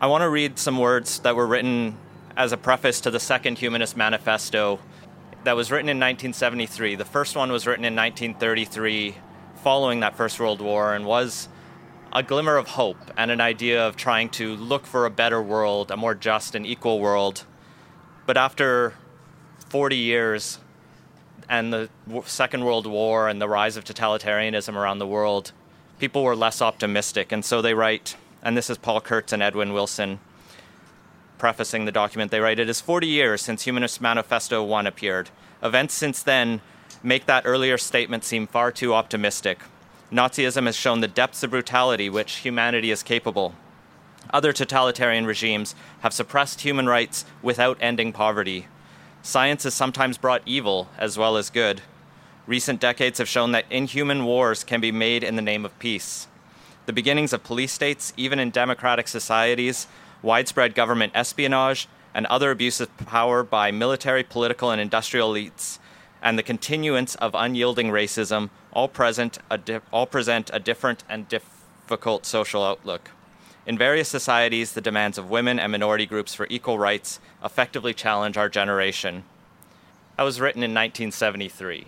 I 0.00 0.06
want 0.06 0.22
to 0.22 0.28
read 0.28 0.58
some 0.58 0.78
words 0.78 1.20
that 1.20 1.36
were 1.36 1.46
written 1.46 1.96
as 2.36 2.52
a 2.52 2.56
preface 2.56 3.00
to 3.02 3.10
the 3.10 3.20
Second 3.20 3.58
Humanist 3.58 3.96
Manifesto 3.96 4.80
that 5.44 5.54
was 5.54 5.70
written 5.70 5.88
in 5.88 5.98
1973. 5.98 6.96
The 6.96 7.04
first 7.04 7.36
one 7.36 7.52
was 7.52 7.66
written 7.66 7.84
in 7.84 7.94
1933, 7.94 9.14
following 9.56 10.00
that 10.00 10.16
First 10.16 10.40
World 10.40 10.60
War, 10.60 10.94
and 10.94 11.04
was 11.06 11.48
a 12.14 12.22
glimmer 12.22 12.56
of 12.56 12.68
hope 12.68 12.98
and 13.16 13.30
an 13.30 13.40
idea 13.40 13.86
of 13.86 13.96
trying 13.96 14.28
to 14.30 14.56
look 14.56 14.86
for 14.86 15.06
a 15.06 15.10
better 15.10 15.42
world, 15.42 15.90
a 15.90 15.96
more 15.96 16.14
just 16.14 16.54
and 16.54 16.66
equal 16.66 17.00
world. 17.00 17.44
But 18.26 18.36
after 18.36 18.94
40 19.68 19.96
years 19.96 20.58
and 21.48 21.72
the 21.72 21.88
Second 22.24 22.64
World 22.64 22.86
War 22.86 23.28
and 23.28 23.40
the 23.40 23.48
rise 23.48 23.76
of 23.76 23.84
totalitarianism 23.84 24.74
around 24.74 24.98
the 24.98 25.06
world, 25.06 25.52
people 25.98 26.22
were 26.22 26.36
less 26.36 26.62
optimistic, 26.62 27.32
and 27.32 27.44
so 27.44 27.60
they 27.60 27.74
write 27.74 28.16
and 28.44 28.58
this 28.58 28.68
is 28.68 28.76
Paul 28.76 29.00
Kurtz 29.00 29.32
and 29.32 29.42
Edwin 29.42 29.72
Wilson 29.72 30.20
prefacing 31.38 31.86
the 31.86 31.92
document. 31.92 32.30
They 32.30 32.40
write 32.40 32.58
It 32.58 32.68
is 32.68 32.80
40 32.80 33.06
years 33.06 33.40
since 33.40 33.62
Humanist 33.62 34.02
Manifesto 34.02 34.62
1 34.62 34.86
appeared. 34.86 35.30
Events 35.62 35.94
since 35.94 36.22
then 36.22 36.60
make 37.02 37.24
that 37.24 37.44
earlier 37.46 37.78
statement 37.78 38.22
seem 38.22 38.46
far 38.46 38.70
too 38.70 38.92
optimistic. 38.92 39.60
Nazism 40.14 40.66
has 40.66 40.76
shown 40.76 41.00
the 41.00 41.08
depths 41.08 41.42
of 41.42 41.50
brutality 41.50 42.08
which 42.08 42.36
humanity 42.36 42.92
is 42.92 43.02
capable. 43.02 43.54
Other 44.30 44.52
totalitarian 44.52 45.26
regimes 45.26 45.74
have 46.00 46.12
suppressed 46.12 46.60
human 46.60 46.86
rights 46.86 47.24
without 47.42 47.76
ending 47.80 48.12
poverty. 48.12 48.68
Science 49.22 49.64
has 49.64 49.74
sometimes 49.74 50.16
brought 50.16 50.42
evil 50.46 50.88
as 50.96 51.18
well 51.18 51.36
as 51.36 51.50
good. 51.50 51.82
Recent 52.46 52.80
decades 52.80 53.18
have 53.18 53.28
shown 53.28 53.50
that 53.52 53.64
inhuman 53.70 54.24
wars 54.24 54.62
can 54.62 54.80
be 54.80 54.92
made 54.92 55.24
in 55.24 55.34
the 55.34 55.42
name 55.42 55.64
of 55.64 55.76
peace 55.78 56.28
the 56.86 56.92
beginnings 56.92 57.32
of 57.32 57.42
police 57.42 57.72
states, 57.72 58.12
even 58.16 58.38
in 58.38 58.50
democratic 58.50 59.08
societies, 59.08 59.86
widespread 60.22 60.74
government 60.74 61.12
espionage, 61.14 61.88
and 62.12 62.26
other 62.26 62.50
abuse 62.50 62.80
of 62.80 62.96
power 62.98 63.42
by 63.42 63.70
military, 63.70 64.22
political, 64.22 64.70
and 64.70 64.80
industrial 64.80 65.32
elites, 65.32 65.78
and 66.22 66.38
the 66.38 66.42
continuance 66.42 67.14
of 67.16 67.34
unyielding 67.34 67.88
racism 67.88 68.50
all, 68.74 68.88
present 68.88 69.38
di- 69.64 69.80
all 69.92 70.06
present 70.06 70.50
a 70.52 70.60
different 70.60 71.04
and 71.08 71.28
difficult 71.28 72.26
social 72.26 72.62
outlook. 72.62 73.10
In 73.66 73.78
various 73.78 74.08
societies, 74.08 74.72
the 74.72 74.80
demands 74.80 75.16
of 75.16 75.30
women 75.30 75.58
and 75.58 75.72
minority 75.72 76.04
groups 76.04 76.34
for 76.34 76.46
equal 76.50 76.78
rights 76.78 77.20
effectively 77.42 77.94
challenge 77.94 78.36
our 78.36 78.48
generation. 78.48 79.24
That 80.16 80.24
was 80.24 80.40
written 80.40 80.62
in 80.62 80.72
1973. 80.72 81.86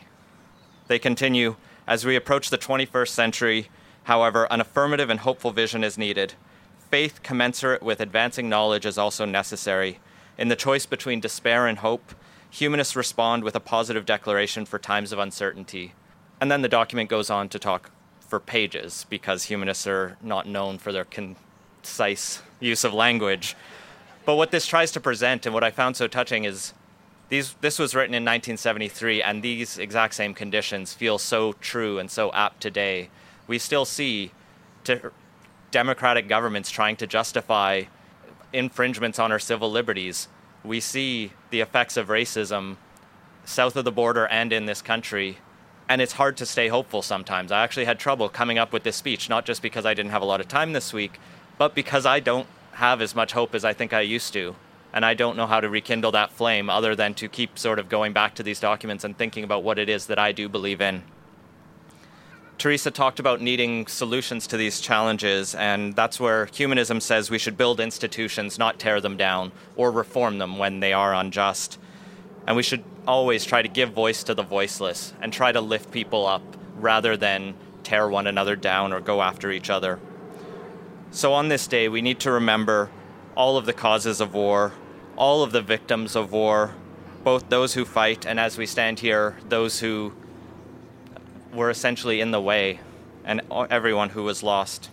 They 0.88 0.98
continue 0.98 1.56
As 1.86 2.04
we 2.04 2.16
approach 2.16 2.50
the 2.50 2.58
21st 2.58 3.08
century, 3.08 3.68
However, 4.06 4.46
an 4.52 4.60
affirmative 4.60 5.10
and 5.10 5.18
hopeful 5.18 5.50
vision 5.50 5.82
is 5.82 5.98
needed. 5.98 6.34
Faith 6.92 7.24
commensurate 7.24 7.82
with 7.82 7.98
advancing 7.98 8.48
knowledge 8.48 8.86
is 8.86 8.96
also 8.96 9.24
necessary. 9.24 9.98
In 10.38 10.46
the 10.46 10.54
choice 10.54 10.86
between 10.86 11.18
despair 11.18 11.66
and 11.66 11.78
hope, 11.78 12.14
humanists 12.48 12.94
respond 12.94 13.42
with 13.42 13.56
a 13.56 13.60
positive 13.60 14.06
declaration 14.06 14.64
for 14.64 14.78
times 14.78 15.10
of 15.10 15.18
uncertainty. 15.18 15.92
And 16.40 16.50
then 16.50 16.62
the 16.62 16.68
document 16.68 17.08
goes 17.08 17.30
on 17.30 17.48
to 17.50 17.58
talk 17.58 17.90
for 18.20 18.40
pages 18.40 19.06
because 19.08 19.44
humanists 19.44 19.86
are 19.86 20.16
not 20.22 20.46
known 20.46 20.78
for 20.78 20.92
their 20.92 21.04
concise 21.04 22.42
use 22.60 22.84
of 22.84 22.92
language. 22.92 23.56
But 24.24 24.36
what 24.36 24.50
this 24.50 24.66
tries 24.66 24.90
to 24.92 25.00
present 25.00 25.46
and 25.46 25.54
what 25.54 25.64
I 25.64 25.70
found 25.70 25.96
so 25.96 26.08
touching 26.08 26.44
is 26.44 26.74
these, 27.28 27.54
this 27.60 27.78
was 27.78 27.94
written 27.94 28.14
in 28.14 28.22
1973, 28.22 29.22
and 29.22 29.42
these 29.42 29.78
exact 29.78 30.14
same 30.14 30.34
conditions 30.34 30.92
feel 30.92 31.18
so 31.18 31.54
true 31.54 31.98
and 31.98 32.10
so 32.10 32.32
apt 32.32 32.60
today 32.60 33.10
we 33.46 33.58
still 33.58 33.84
see 33.84 34.32
democratic 35.70 36.28
governments 36.28 36.70
trying 36.70 36.96
to 36.96 37.06
justify 37.06 37.82
infringements 38.52 39.18
on 39.18 39.32
our 39.32 39.38
civil 39.38 39.70
liberties. 39.70 40.28
We 40.64 40.80
see 40.80 41.32
the 41.50 41.60
effects 41.60 41.96
of 41.96 42.08
racism 42.08 42.76
south 43.44 43.76
of 43.76 43.84
the 43.84 43.92
border 43.92 44.26
and 44.26 44.52
in 44.52 44.66
this 44.66 44.82
country. 44.82 45.38
And 45.88 46.02
it's 46.02 46.14
hard 46.14 46.36
to 46.38 46.46
stay 46.46 46.68
hopeful 46.68 47.02
sometimes. 47.02 47.52
I 47.52 47.62
actually 47.62 47.84
had 47.84 47.98
trouble 47.98 48.28
coming 48.28 48.58
up 48.58 48.72
with 48.72 48.82
this 48.82 48.96
speech, 48.96 49.28
not 49.28 49.44
just 49.44 49.62
because 49.62 49.86
I 49.86 49.94
didn't 49.94 50.10
have 50.10 50.22
a 50.22 50.26
lot 50.26 50.40
of 50.40 50.48
time 50.48 50.72
this 50.72 50.92
week, 50.92 51.20
but 51.58 51.74
because 51.74 52.04
I 52.06 52.20
don't 52.20 52.48
have 52.72 53.00
as 53.00 53.14
much 53.14 53.32
hope 53.32 53.54
as 53.54 53.64
I 53.64 53.72
think 53.72 53.92
I 53.92 54.00
used 54.00 54.32
to. 54.32 54.56
And 54.92 55.04
I 55.04 55.14
don't 55.14 55.36
know 55.36 55.46
how 55.46 55.60
to 55.60 55.68
rekindle 55.68 56.12
that 56.12 56.32
flame 56.32 56.70
other 56.70 56.94
than 56.94 57.14
to 57.14 57.28
keep 57.28 57.58
sort 57.58 57.78
of 57.78 57.88
going 57.88 58.12
back 58.12 58.34
to 58.36 58.42
these 58.42 58.60
documents 58.60 59.04
and 59.04 59.16
thinking 59.16 59.44
about 59.44 59.62
what 59.62 59.78
it 59.78 59.88
is 59.88 60.06
that 60.06 60.18
I 60.18 60.32
do 60.32 60.48
believe 60.48 60.80
in. 60.80 61.02
Teresa 62.58 62.90
talked 62.90 63.20
about 63.20 63.42
needing 63.42 63.86
solutions 63.86 64.46
to 64.46 64.56
these 64.56 64.80
challenges, 64.80 65.54
and 65.54 65.94
that's 65.94 66.18
where 66.18 66.46
humanism 66.46 67.00
says 67.00 67.30
we 67.30 67.38
should 67.38 67.58
build 67.58 67.80
institutions, 67.80 68.58
not 68.58 68.78
tear 68.78 68.98
them 68.98 69.18
down, 69.18 69.52
or 69.76 69.90
reform 69.90 70.38
them 70.38 70.56
when 70.56 70.80
they 70.80 70.94
are 70.94 71.14
unjust. 71.14 71.78
And 72.46 72.56
we 72.56 72.62
should 72.62 72.84
always 73.06 73.44
try 73.44 73.62
to 73.62 73.68
give 73.68 73.92
voice 73.92 74.22
to 74.24 74.34
the 74.34 74.42
voiceless 74.42 75.12
and 75.20 75.32
try 75.32 75.52
to 75.52 75.60
lift 75.60 75.90
people 75.90 76.26
up 76.26 76.42
rather 76.76 77.16
than 77.16 77.54
tear 77.82 78.08
one 78.08 78.26
another 78.26 78.56
down 78.56 78.92
or 78.92 79.00
go 79.00 79.22
after 79.22 79.50
each 79.50 79.70
other. 79.70 79.98
So, 81.10 81.32
on 81.32 81.48
this 81.48 81.66
day, 81.66 81.88
we 81.88 82.02
need 82.02 82.20
to 82.20 82.30
remember 82.32 82.90
all 83.36 83.56
of 83.56 83.66
the 83.66 83.72
causes 83.72 84.20
of 84.20 84.34
war, 84.34 84.72
all 85.16 85.42
of 85.42 85.52
the 85.52 85.62
victims 85.62 86.16
of 86.16 86.32
war, 86.32 86.74
both 87.24 87.48
those 87.48 87.74
who 87.74 87.84
fight 87.84 88.26
and, 88.26 88.38
as 88.38 88.58
we 88.58 88.66
stand 88.66 89.00
here, 89.00 89.36
those 89.48 89.80
who 89.80 90.12
were 91.52 91.70
essentially 91.70 92.20
in 92.20 92.32
the 92.32 92.40
way, 92.40 92.80
and 93.24 93.40
everyone 93.70 94.10
who 94.10 94.22
was 94.22 94.42
lost. 94.42 94.90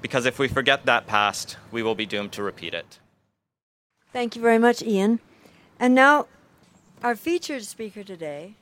Because 0.00 0.24
if 0.24 0.38
we 0.38 0.48
forget 0.48 0.86
that 0.86 1.06
past, 1.06 1.56
we 1.70 1.82
will 1.82 1.94
be 1.94 2.06
doomed 2.06 2.32
to 2.32 2.42
repeat 2.42 2.74
it. 2.74 2.98
Thank 4.12 4.36
you 4.36 4.42
very 4.42 4.58
much, 4.58 4.82
Ian. 4.82 5.20
And 5.78 5.94
now, 5.94 6.26
our 7.02 7.14
featured 7.14 7.62
speaker 7.62 8.02
today. 8.02 8.54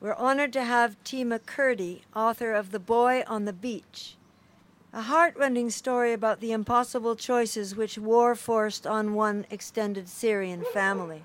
We're 0.00 0.14
honored 0.14 0.52
to 0.54 0.64
have 0.64 1.02
Tima 1.04 1.40
Kurdi, 1.40 2.00
author 2.14 2.54
of 2.54 2.70
The 2.70 2.78
Boy 2.78 3.22
on 3.26 3.44
the 3.44 3.52
Beach, 3.52 4.16
a 4.94 5.02
heartrending 5.02 5.68
story 5.68 6.14
about 6.14 6.40
the 6.40 6.52
impossible 6.52 7.14
choices 7.14 7.76
which 7.76 7.98
war 7.98 8.34
forced 8.34 8.86
on 8.86 9.14
one 9.14 9.44
extended 9.50 10.08
Syrian 10.08 10.64
family. 10.72 11.22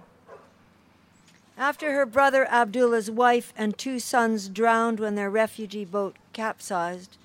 After 1.57 1.93
her 1.93 2.05
brother 2.05 2.45
Abdullah's 2.49 3.09
wife 3.09 3.53
and 3.55 3.77
two 3.77 3.99
sons 3.99 4.49
drowned 4.49 4.99
when 4.99 5.15
their 5.15 5.29
refugee 5.29 5.85
boat 5.85 6.17
capsized, 6.33 7.17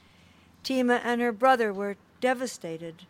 Tima 0.63 1.01
and 1.03 1.21
her 1.21 1.33
brother 1.33 1.73
were 1.73 1.97
devastated, 2.21 3.07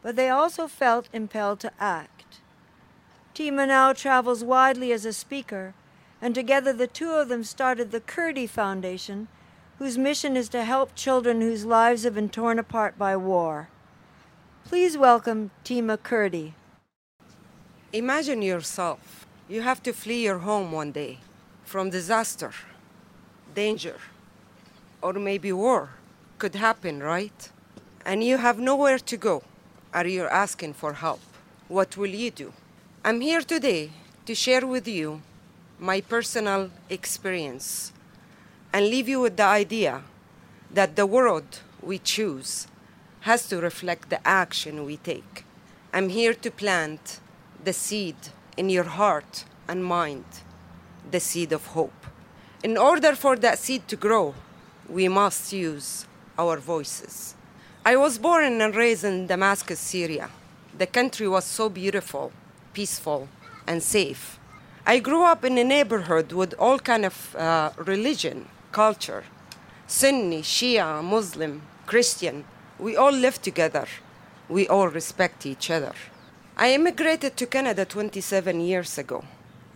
but 0.00 0.14
they 0.14 0.28
also 0.28 0.68
felt 0.68 1.08
impelled 1.12 1.58
to 1.60 1.72
act. 1.80 2.13
Tima 3.34 3.66
now 3.66 3.92
travels 3.92 4.44
widely 4.44 4.92
as 4.92 5.04
a 5.04 5.12
speaker, 5.12 5.74
and 6.22 6.36
together 6.36 6.72
the 6.72 6.86
two 6.86 7.10
of 7.10 7.28
them 7.28 7.42
started 7.42 7.90
the 7.90 8.00
Kurdi 8.00 8.48
Foundation, 8.48 9.26
whose 9.80 9.98
mission 9.98 10.36
is 10.36 10.48
to 10.50 10.62
help 10.62 10.94
children 10.94 11.40
whose 11.40 11.64
lives 11.64 12.04
have 12.04 12.14
been 12.14 12.28
torn 12.28 12.60
apart 12.60 12.96
by 12.96 13.16
war. 13.16 13.68
Please 14.64 14.96
welcome 14.96 15.50
Tima 15.64 15.98
Kurdi. 15.98 16.52
Imagine 17.92 18.40
yourself. 18.40 19.26
You 19.48 19.62
have 19.62 19.82
to 19.82 19.92
flee 19.92 20.22
your 20.22 20.38
home 20.38 20.70
one 20.70 20.92
day 20.92 21.18
from 21.64 21.90
disaster, 21.90 22.52
danger, 23.52 23.96
or 25.02 25.12
maybe 25.14 25.52
war. 25.52 25.90
Could 26.38 26.54
happen, 26.54 27.02
right? 27.02 27.50
And 28.06 28.22
you 28.22 28.36
have 28.36 28.60
nowhere 28.60 29.00
to 29.00 29.16
go. 29.16 29.42
Are 29.92 30.06
you 30.06 30.22
asking 30.26 30.74
for 30.74 30.92
help? 30.92 31.20
What 31.66 31.96
will 31.96 32.14
you 32.14 32.30
do? 32.30 32.52
I'm 33.06 33.20
here 33.20 33.42
today 33.42 33.90
to 34.24 34.34
share 34.34 34.66
with 34.66 34.88
you 34.88 35.20
my 35.78 36.00
personal 36.00 36.70
experience 36.88 37.92
and 38.72 38.86
leave 38.86 39.10
you 39.10 39.20
with 39.20 39.36
the 39.36 39.44
idea 39.44 40.04
that 40.72 40.96
the 40.96 41.04
world 41.04 41.60
we 41.82 41.98
choose 41.98 42.66
has 43.20 43.46
to 43.48 43.60
reflect 43.60 44.08
the 44.08 44.26
action 44.26 44.86
we 44.86 44.96
take. 44.96 45.44
I'm 45.92 46.08
here 46.08 46.32
to 46.32 46.50
plant 46.50 47.20
the 47.62 47.74
seed 47.74 48.16
in 48.56 48.70
your 48.70 48.84
heart 48.84 49.44
and 49.68 49.84
mind, 49.84 50.24
the 51.10 51.20
seed 51.20 51.52
of 51.52 51.66
hope. 51.66 52.06
In 52.62 52.78
order 52.78 53.14
for 53.14 53.36
that 53.36 53.58
seed 53.58 53.86
to 53.88 53.96
grow, 53.96 54.34
we 54.88 55.08
must 55.08 55.52
use 55.52 56.06
our 56.38 56.56
voices. 56.56 57.34
I 57.84 57.96
was 57.96 58.16
born 58.16 58.62
and 58.62 58.74
raised 58.74 59.04
in 59.04 59.26
Damascus, 59.26 59.78
Syria. 59.78 60.30
The 60.78 60.86
country 60.86 61.28
was 61.28 61.44
so 61.44 61.68
beautiful, 61.68 62.32
peaceful, 62.74 63.28
and 63.66 63.82
safe. 63.82 64.38
I 64.86 64.98
grew 64.98 65.22
up 65.24 65.44
in 65.44 65.56
a 65.56 65.64
neighborhood 65.64 66.32
with 66.32 66.52
all 66.58 66.78
kind 66.78 67.06
of 67.06 67.34
uh, 67.36 67.70
religion, 67.78 68.48
culture, 68.72 69.24
Sunni, 69.86 70.42
Shia, 70.42 71.02
Muslim, 71.02 71.62
Christian. 71.86 72.44
We 72.78 72.96
all 72.96 73.12
live 73.12 73.40
together. 73.40 73.86
We 74.48 74.68
all 74.68 74.88
respect 74.88 75.46
each 75.46 75.70
other. 75.70 75.94
I 76.56 76.74
immigrated 76.74 77.36
to 77.38 77.46
Canada 77.46 77.84
27 77.84 78.60
years 78.60 78.98
ago, 78.98 79.24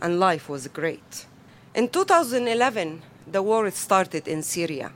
and 0.01 0.21
life 0.21 0.49
was 0.49 0.69
great. 0.69 1.27
In 1.75 1.89
2011, 1.89 3.03
the 3.27 3.43
war 3.43 3.71
started 3.71 4.29
in 4.29 4.43
Syria, 4.43 4.93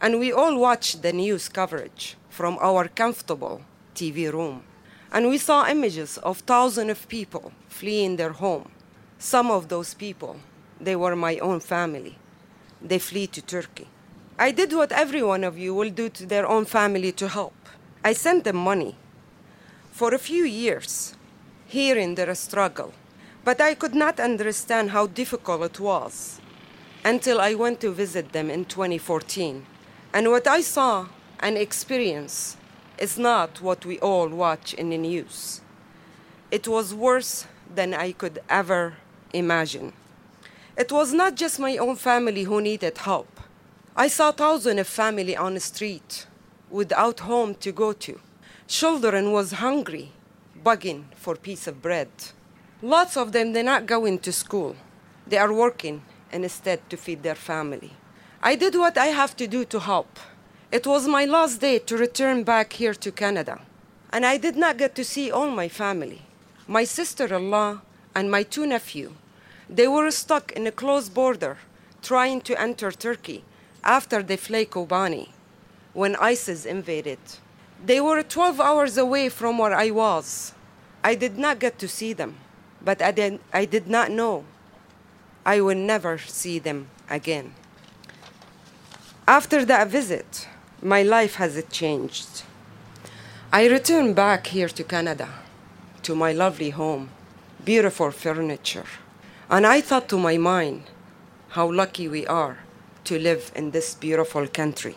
and 0.00 0.20
we 0.20 0.32
all 0.32 0.58
watched 0.58 1.02
the 1.02 1.12
news 1.12 1.48
coverage 1.48 2.16
from 2.28 2.56
our 2.60 2.88
comfortable 2.88 3.62
TV 3.94 4.32
room. 4.32 4.62
And 5.12 5.28
we 5.28 5.38
saw 5.38 5.66
images 5.66 6.18
of 6.18 6.38
thousands 6.38 6.90
of 6.90 7.08
people 7.08 7.52
fleeing 7.68 8.16
their 8.16 8.32
home. 8.32 8.70
Some 9.18 9.50
of 9.50 9.68
those 9.68 9.94
people, 9.94 10.36
they 10.80 10.96
were 10.96 11.16
my 11.16 11.38
own 11.38 11.60
family. 11.60 12.18
They 12.80 12.98
flee 12.98 13.26
to 13.28 13.42
Turkey. 13.42 13.88
I 14.38 14.52
did 14.52 14.72
what 14.72 14.92
every 14.92 15.22
one 15.22 15.42
of 15.42 15.58
you 15.58 15.74
will 15.74 15.90
do 15.90 16.08
to 16.10 16.26
their 16.26 16.46
own 16.46 16.64
family 16.64 17.10
to 17.12 17.28
help. 17.28 17.54
I 18.04 18.12
sent 18.12 18.44
them 18.44 18.56
money 18.56 18.94
for 19.90 20.14
a 20.14 20.18
few 20.18 20.44
years, 20.44 21.16
hearing 21.66 22.14
their 22.14 22.32
struggle. 22.36 22.92
But 23.44 23.60
I 23.60 23.74
could 23.74 23.94
not 23.94 24.20
understand 24.20 24.90
how 24.90 25.06
difficult 25.06 25.62
it 25.62 25.80
was 25.80 26.40
until 27.04 27.40
I 27.40 27.54
went 27.54 27.80
to 27.80 27.90
visit 27.90 28.32
them 28.32 28.50
in 28.50 28.66
2014. 28.66 29.64
And 30.12 30.30
what 30.30 30.46
I 30.46 30.60
saw 30.60 31.06
and 31.40 31.56
experienced 31.56 32.57
is 32.98 33.18
not 33.18 33.60
what 33.60 33.86
we 33.86 33.98
all 34.00 34.28
watch 34.28 34.74
in 34.74 34.90
the 34.90 34.98
news. 34.98 35.60
It 36.50 36.66
was 36.66 36.94
worse 36.94 37.46
than 37.74 37.94
I 37.94 38.12
could 38.12 38.40
ever 38.48 38.94
imagine. 39.32 39.92
It 40.76 40.92
was 40.92 41.12
not 41.12 41.34
just 41.34 41.58
my 41.58 41.76
own 41.76 41.96
family 41.96 42.44
who 42.44 42.60
needed 42.60 42.98
help. 42.98 43.40
I 43.96 44.08
saw 44.08 44.32
thousands 44.32 44.80
of 44.80 44.86
family 44.86 45.36
on 45.36 45.54
the 45.54 45.60
street 45.60 46.26
without 46.70 47.20
home 47.20 47.54
to 47.56 47.72
go 47.72 47.92
to. 47.92 48.20
Children 48.66 49.32
was 49.32 49.52
hungry, 49.52 50.12
begging 50.62 51.08
for 51.16 51.34
piece 51.34 51.66
of 51.66 51.82
bread. 51.82 52.08
Lots 52.80 53.16
of 53.16 53.32
them 53.32 53.52
they're 53.52 53.64
not 53.64 53.86
going 53.86 54.18
to 54.20 54.32
school. 54.32 54.76
They 55.26 55.38
are 55.38 55.52
working 55.52 56.02
instead 56.32 56.88
to 56.90 56.96
feed 56.96 57.22
their 57.22 57.34
family. 57.34 57.92
I 58.42 58.54
did 58.54 58.76
what 58.76 58.96
I 58.96 59.06
have 59.06 59.36
to 59.38 59.46
do 59.46 59.64
to 59.64 59.80
help. 59.80 60.18
It 60.70 60.86
was 60.86 61.08
my 61.08 61.24
last 61.24 61.62
day 61.62 61.78
to 61.78 61.96
return 61.96 62.44
back 62.44 62.74
here 62.74 62.92
to 62.92 63.10
Canada, 63.10 63.58
and 64.12 64.26
I 64.26 64.36
did 64.36 64.54
not 64.54 64.76
get 64.76 64.94
to 64.96 65.04
see 65.04 65.30
all 65.30 65.50
my 65.50 65.66
family. 65.66 66.20
My 66.66 66.84
sister-in-law 66.84 67.80
and 68.14 68.30
my 68.30 68.42
two 68.42 68.66
nephews, 68.66 69.12
they 69.70 69.88
were 69.88 70.10
stuck 70.10 70.52
in 70.52 70.66
a 70.66 70.70
closed 70.70 71.14
border 71.14 71.56
trying 72.02 72.42
to 72.42 72.60
enter 72.60 72.92
Turkey 72.92 73.44
after 73.82 74.22
they 74.22 74.36
fled 74.36 74.68
Kobani 74.68 75.30
when 75.94 76.16
ISIS 76.16 76.66
invaded. 76.66 77.18
They 77.82 78.02
were 78.02 78.22
12 78.22 78.60
hours 78.60 78.98
away 78.98 79.30
from 79.30 79.56
where 79.56 79.74
I 79.74 79.88
was. 79.88 80.52
I 81.02 81.14
did 81.14 81.38
not 81.38 81.60
get 81.60 81.78
to 81.78 81.88
see 81.88 82.12
them, 82.12 82.36
but 82.84 83.00
I 83.00 83.12
did, 83.12 83.40
I 83.54 83.64
did 83.64 83.88
not 83.88 84.10
know 84.10 84.44
I 85.46 85.62
will 85.62 85.78
never 85.78 86.18
see 86.18 86.58
them 86.58 86.90
again. 87.08 87.54
After 89.26 89.64
that 89.64 89.88
visit, 89.88 90.46
my 90.82 91.02
life 91.02 91.34
has 91.36 91.62
changed. 91.70 92.42
I 93.52 93.66
returned 93.66 94.14
back 94.14 94.46
here 94.46 94.68
to 94.68 94.84
Canada, 94.84 95.28
to 96.02 96.14
my 96.14 96.32
lovely 96.32 96.70
home, 96.70 97.10
beautiful 97.64 98.12
furniture, 98.12 98.86
and 99.50 99.66
I 99.66 99.80
thought 99.80 100.08
to 100.10 100.18
my 100.18 100.36
mind 100.36 100.82
how 101.48 101.72
lucky 101.72 102.06
we 102.06 102.26
are 102.26 102.58
to 103.04 103.18
live 103.18 103.50
in 103.56 103.72
this 103.72 103.94
beautiful 103.94 104.46
country. 104.46 104.94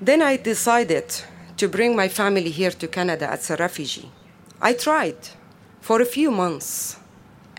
Then 0.00 0.22
I 0.22 0.36
decided 0.36 1.12
to 1.56 1.68
bring 1.68 1.96
my 1.96 2.08
family 2.08 2.50
here 2.50 2.70
to 2.70 2.86
Canada 2.86 3.30
as 3.30 3.50
a 3.50 3.56
refugee. 3.56 4.10
I 4.60 4.74
tried 4.74 5.28
for 5.80 6.00
a 6.00 6.06
few 6.06 6.30
months, 6.30 6.98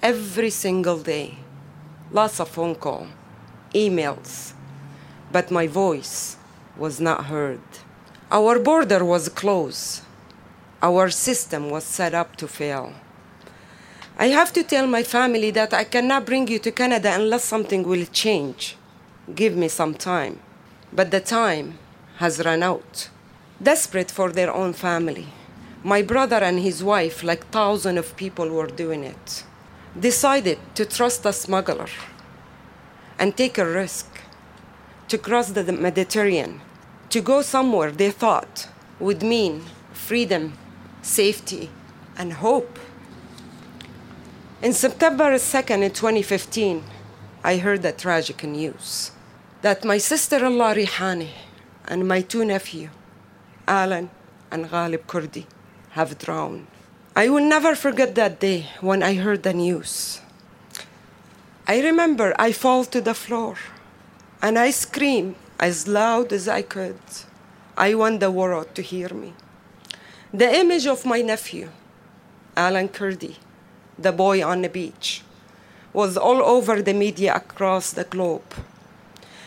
every 0.01 0.51
single 0.51 0.99
day, 0.99 1.37
lots 2.11 2.39
of 2.39 2.47
phone 2.47 2.75
calls, 2.75 3.09
emails, 3.73 4.53
but 5.31 5.51
my 5.51 5.67
voice 5.67 6.37
was 6.77 6.99
not 6.99 7.25
heard. 7.25 7.61
Our 8.31 8.59
border 8.59 9.03
was 9.03 9.29
closed. 9.29 10.01
Our 10.81 11.09
system 11.09 11.69
was 11.69 11.83
set 11.83 12.13
up 12.13 12.35
to 12.37 12.47
fail. 12.47 12.93
I 14.17 14.27
have 14.27 14.53
to 14.53 14.63
tell 14.63 14.87
my 14.87 15.03
family 15.03 15.51
that 15.51 15.73
I 15.73 15.83
cannot 15.83 16.25
bring 16.25 16.47
you 16.47 16.59
to 16.59 16.71
Canada 16.71 17.11
unless 17.13 17.43
something 17.43 17.83
will 17.83 18.05
change. 18.05 18.77
Give 19.33 19.55
me 19.55 19.67
some 19.67 19.93
time. 19.93 20.39
But 20.93 21.11
the 21.11 21.19
time 21.19 21.77
has 22.17 22.43
run 22.45 22.63
out. 22.63 23.09
Desperate 23.61 24.11
for 24.11 24.31
their 24.31 24.53
own 24.53 24.73
family, 24.73 25.27
my 25.83 26.01
brother 26.01 26.37
and 26.37 26.59
his 26.59 26.83
wife, 26.83 27.23
like 27.23 27.47
thousands 27.47 27.97
of 27.97 28.15
people 28.15 28.49
were 28.49 28.67
doing 28.67 29.03
it, 29.03 29.43
decided 29.99 30.59
to 30.75 30.85
trust 30.85 31.25
a 31.25 31.33
smuggler 31.33 31.87
and 33.17 33.35
take 33.35 33.57
a 33.57 33.65
risk 33.65 34.20
to 35.11 35.17
cross 35.17 35.51
the 35.51 35.73
Mediterranean, 35.73 36.61
to 37.09 37.19
go 37.19 37.41
somewhere 37.41 37.91
they 37.91 38.11
thought 38.11 38.69
would 38.97 39.21
mean 39.21 39.61
freedom, 39.91 40.53
safety, 41.01 41.69
and 42.17 42.31
hope. 42.31 42.79
In 44.61 44.71
September 44.71 45.33
2nd, 45.35 45.83
in 45.83 45.91
2015, 45.91 46.81
I 47.43 47.57
heard 47.57 47.81
the 47.81 47.91
tragic 47.91 48.45
news 48.45 49.11
that 49.61 49.83
my 49.83 49.97
sister 49.97 50.45
in 50.45 50.57
law 50.57 50.73
Rihani 50.73 51.31
and 51.89 52.07
my 52.07 52.21
two 52.21 52.45
nephews, 52.45 52.91
Alan 53.67 54.09
and 54.49 54.69
Ghalib 54.69 55.03
Kurdi, 55.07 55.45
have 55.89 56.17
drowned. 56.19 56.67
I 57.17 57.27
will 57.27 57.43
never 57.43 57.75
forget 57.75 58.15
that 58.15 58.39
day 58.39 58.67
when 58.79 59.03
I 59.03 59.15
heard 59.15 59.43
the 59.43 59.53
news. 59.53 60.21
I 61.67 61.81
remember 61.81 62.33
I 62.39 62.53
fall 62.53 62.85
to 62.85 63.01
the 63.01 63.13
floor 63.13 63.57
and 64.41 64.57
I 64.57 64.71
screamed 64.71 65.35
as 65.59 65.87
loud 65.87 66.33
as 66.33 66.47
I 66.47 66.63
could. 66.63 66.99
I 67.77 67.93
want 67.93 68.19
the 68.19 68.31
world 68.31 68.73
to 68.75 68.81
hear 68.81 69.09
me. 69.09 69.33
The 70.33 70.53
image 70.55 70.87
of 70.87 71.05
my 71.05 71.21
nephew, 71.21 71.69
Alan 72.57 72.89
Kurdi, 72.89 73.35
the 73.99 74.11
boy 74.11 74.43
on 74.43 74.63
the 74.63 74.69
beach, 74.69 75.21
was 75.93 76.17
all 76.17 76.41
over 76.41 76.81
the 76.81 76.93
media 76.93 77.35
across 77.35 77.91
the 77.91 78.03
globe. 78.03 78.53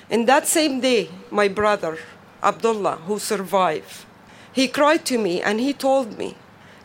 In 0.09 0.27
that 0.27 0.47
same 0.47 0.81
day, 0.81 1.09
my 1.31 1.49
brother, 1.49 1.99
Abdullah, 2.43 2.97
who 3.07 3.19
survived, 3.19 4.05
he 4.53 4.69
cried 4.69 5.05
to 5.07 5.19
me 5.19 5.43
and 5.43 5.59
he 5.59 5.73
told 5.73 6.19
me, 6.19 6.37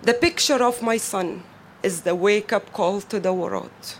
The 0.02 0.14
picture 0.14 0.64
of 0.64 0.82
my 0.82 0.98
son 0.98 1.44
is 1.84 2.02
the 2.02 2.16
wake 2.16 2.52
up 2.52 2.74
call 2.74 3.02
to 3.02 3.20
the 3.20 3.34
world. 3.34 3.98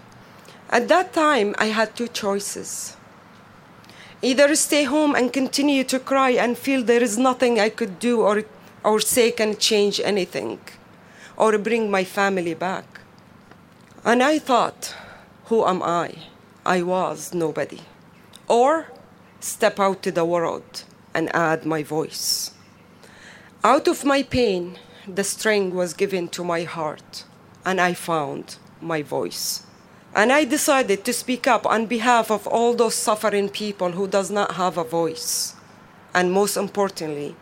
At 0.70 0.88
that 0.88 1.14
time, 1.14 1.54
I 1.58 1.66
had 1.66 1.96
two 1.96 2.08
choices 2.08 2.96
either 4.22 4.56
stay 4.56 4.84
home 4.84 5.16
and 5.16 5.32
continue 5.34 5.84
to 5.86 6.00
cry 6.00 6.32
and 6.32 6.58
feel 6.58 6.84
there 6.84 7.04
is 7.04 7.18
nothing 7.18 7.60
I 7.60 7.70
could 7.70 8.00
do 8.00 8.22
or, 8.22 8.44
or 8.84 9.00
say 9.00 9.32
can 9.32 9.58
change 9.58 10.00
anything, 10.04 10.60
or 11.38 11.58
bring 11.58 11.90
my 11.90 12.04
family 12.04 12.54
back. 12.54 13.02
And 14.04 14.22
I 14.24 14.40
thought, 14.40 14.96
who 15.46 15.66
am 15.66 15.82
I? 15.84 16.16
I 16.66 16.82
was 16.84 17.34
nobody. 17.34 17.82
or 18.50 18.88
step 19.40 19.80
out 19.80 20.02
to 20.04 20.12
the 20.12 20.26
world 20.26 20.84
and 21.14 21.34
add 21.34 21.66
my 21.66 21.84
voice. 21.84 22.52
Out 23.64 23.88
of 23.88 24.04
my 24.04 24.24
pain, 24.24 24.78
the 25.08 25.24
string 25.24 25.74
was 25.74 25.94
given 25.94 26.28
to 26.30 26.44
my 26.44 26.64
heart, 26.64 27.24
and 27.66 27.80
I 27.80 27.94
found 27.94 28.58
my 28.82 29.02
voice. 29.02 29.64
And 30.20 30.34
I 30.34 30.44
decided 30.44 31.06
to 31.06 31.14
speak 31.14 31.48
up 31.48 31.66
on 31.66 31.86
behalf 31.86 32.30
of 32.30 32.46
all 32.46 32.74
those 32.74 32.94
suffering 32.94 33.48
people 33.48 33.92
who 33.92 34.06
does 34.06 34.30
not 34.30 34.56
have 34.56 34.78
a 34.78 34.84
voice. 34.84 35.56
And 36.14 36.34
most 36.34 36.58
importantly, 36.58 37.38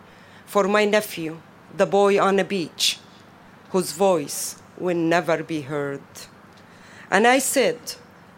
for 0.46 0.68
my 0.68 0.84
nephew, 0.84 1.40
the 1.76 1.86
boy 1.86 2.20
on 2.20 2.36
the 2.36 2.44
beach, 2.44 3.00
whose 3.70 3.90
voice 3.90 4.62
will 4.78 4.96
never 4.96 5.42
be 5.42 5.62
heard. 5.62 6.04
And 7.10 7.26
I 7.26 7.40
said, 7.40 7.80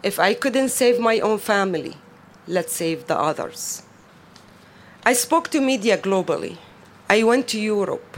if 0.01 0.17
I 0.17 0.33
couldn't 0.33 0.69
save 0.69 0.99
my 0.99 1.19
own 1.19 1.37
family, 1.37 1.97
let's 2.47 2.73
save 2.73 3.05
the 3.05 3.19
others. 3.19 3.83
I 5.05 5.13
spoke 5.13 5.49
to 5.49 5.61
media 5.61 5.99
globally. 5.99 6.57
I 7.07 7.21
went 7.21 7.47
to 7.49 7.61
Europe 7.61 8.17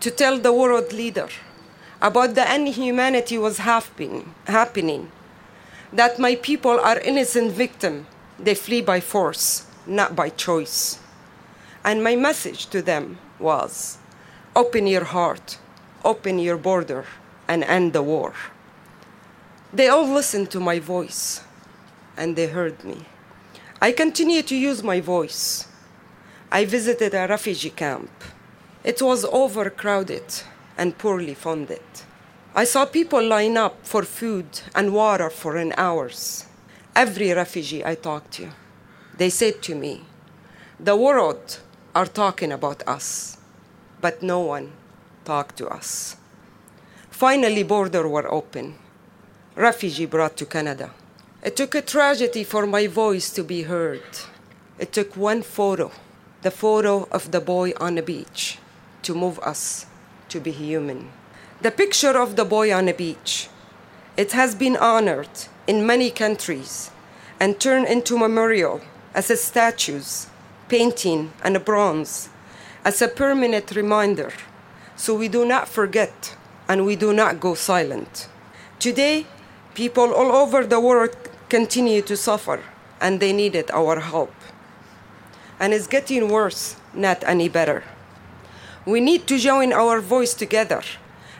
to 0.00 0.10
tell 0.10 0.36
the 0.36 0.52
world 0.52 0.92
leader 0.92 1.28
about 2.02 2.34
the 2.34 2.52
inhumanity 2.52 3.38
was 3.38 3.58
happening, 3.58 4.34
happening, 4.48 5.12
that 5.92 6.18
my 6.18 6.34
people 6.36 6.78
are 6.80 6.98
innocent 7.00 7.52
victims. 7.52 8.06
They 8.38 8.54
flee 8.54 8.82
by 8.82 9.00
force, 9.00 9.66
not 9.86 10.14
by 10.14 10.28
choice. 10.28 10.98
And 11.84 12.04
my 12.04 12.16
message 12.16 12.66
to 12.66 12.82
them 12.82 13.18
was 13.38 13.98
open 14.54 14.86
your 14.86 15.04
heart, 15.04 15.58
open 16.04 16.38
your 16.38 16.56
border, 16.56 17.04
and 17.46 17.64
end 17.64 17.92
the 17.92 18.02
war. 18.02 18.34
They 19.72 19.88
all 19.88 20.06
listened 20.06 20.50
to 20.50 20.60
my 20.60 20.78
voice 20.78 21.42
and 22.16 22.36
they 22.36 22.46
heard 22.46 22.84
me. 22.84 23.06
I 23.80 23.92
continue 23.92 24.42
to 24.42 24.56
use 24.56 24.82
my 24.82 25.00
voice. 25.00 25.68
I 26.50 26.64
visited 26.64 27.14
a 27.14 27.28
refugee 27.28 27.70
camp. 27.70 28.10
It 28.82 29.00
was 29.00 29.24
overcrowded 29.24 30.42
and 30.76 30.98
poorly 30.98 31.34
funded. 31.34 31.82
I 32.54 32.64
saw 32.64 32.86
people 32.86 33.22
line 33.22 33.56
up 33.56 33.86
for 33.86 34.02
food 34.02 34.46
and 34.74 34.92
water 34.92 35.30
for 35.30 35.56
an 35.56 35.74
hours. 35.76 36.46
Every 36.96 37.32
refugee 37.32 37.84
I 37.84 37.94
talked 37.94 38.32
to, 38.32 38.48
they 39.16 39.30
said 39.30 39.62
to 39.62 39.74
me, 39.74 40.04
the 40.80 40.96
world 40.96 41.60
are 41.94 42.06
talking 42.06 42.52
about 42.52 42.86
us, 42.86 43.38
but 44.00 44.22
no 44.22 44.40
one 44.40 44.72
talked 45.24 45.56
to 45.58 45.68
us. 45.68 46.16
Finally, 47.10 47.64
borders 47.64 48.06
were 48.06 48.32
open. 48.32 48.74
Refugee 49.54 50.06
brought 50.06 50.36
to 50.36 50.46
Canada. 50.46 50.90
It 51.42 51.56
took 51.56 51.74
a 51.74 51.82
tragedy 51.82 52.44
for 52.44 52.66
my 52.66 52.86
voice 52.86 53.30
to 53.30 53.42
be 53.44 53.62
heard. 53.62 54.02
It 54.78 54.92
took 54.92 55.16
one 55.16 55.42
photo, 55.42 55.90
the 56.42 56.50
photo 56.50 57.08
of 57.10 57.30
the 57.30 57.40
boy 57.40 57.72
on 57.80 57.96
the 57.96 58.02
beach, 58.02 58.58
to 59.02 59.14
move 59.14 59.38
us 59.40 59.86
to 60.28 60.40
be 60.40 60.52
human. 60.52 61.10
The 61.60 61.72
picture 61.72 62.16
of 62.16 62.36
the 62.36 62.44
boy 62.44 62.72
on 62.72 62.86
the 62.86 62.92
beach. 62.92 63.48
It 64.16 64.30
has 64.30 64.54
been 64.54 64.76
honored 64.76 65.48
in 65.66 65.84
many 65.84 66.08
countries 66.08 66.92
and 67.40 67.58
turned 67.58 67.88
into 67.88 68.16
memorial 68.16 68.80
as 69.12 69.28
a 69.28 69.36
statues, 69.36 70.28
painting, 70.68 71.32
and 71.42 71.56
a 71.56 71.60
bronze, 71.60 72.28
as 72.84 73.02
a 73.02 73.08
permanent 73.08 73.72
reminder, 73.74 74.32
so 74.94 75.16
we 75.16 75.26
do 75.26 75.44
not 75.44 75.66
forget 75.66 76.36
and 76.68 76.86
we 76.86 76.94
do 76.94 77.12
not 77.12 77.40
go 77.40 77.56
silent. 77.56 78.28
Today, 78.78 79.26
people 79.74 80.14
all 80.14 80.30
over 80.30 80.64
the 80.64 80.78
world 80.78 81.16
continue 81.48 82.02
to 82.02 82.16
suffer 82.16 82.62
and 83.00 83.18
they 83.18 83.32
needed 83.32 83.68
our 83.72 83.98
help. 83.98 84.34
And 85.58 85.74
it's 85.74 85.88
getting 85.88 86.28
worse, 86.28 86.76
not 86.94 87.24
any 87.24 87.48
better. 87.48 87.82
We 88.86 89.00
need 89.00 89.26
to 89.26 89.38
join 89.40 89.72
our 89.72 90.00
voice 90.00 90.34
together 90.34 90.82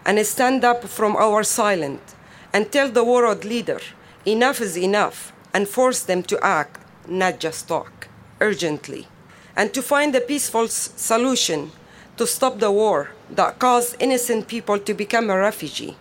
and 0.09 0.27
stand 0.27 0.65
up 0.65 0.85
from 0.85 1.15
our 1.17 1.45
silence 1.45 2.15
and 2.55 2.73
tell 2.73 2.89
the 2.89 3.05
world 3.05 3.45
leader 3.45 3.79
enough 4.25 4.59
is 4.59 4.75
enough 4.75 5.35
and 5.53 5.69
force 5.69 6.03
them 6.03 6.23
to 6.23 6.43
act, 6.43 6.81
not 7.07 7.39
just 7.39 7.69
talk, 7.69 8.09
urgently, 8.41 9.07
and 9.55 9.75
to 9.75 9.83
find 9.83 10.15
a 10.15 10.21
peaceful 10.23 10.67
solution 10.67 11.71
to 12.17 12.27
stop 12.27 12.59
the 12.59 12.73
war 12.73 13.11
that 13.31 13.59
caused 13.59 14.01
innocent 14.01 14.49
people 14.49 14.79
to 14.79 14.95
become 14.95 15.29
a 15.29 15.37
refugee. 15.37 15.95